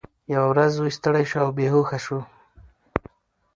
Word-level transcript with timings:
یوه 0.33 0.47
ورځ 0.51 0.69
زوی 0.77 0.91
ستړی 0.97 1.23
شو 1.29 1.39
او 1.43 1.49
بېهوښه 1.57 1.97
شو. 2.05 2.19